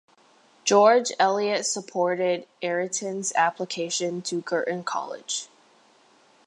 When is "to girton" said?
4.23-4.83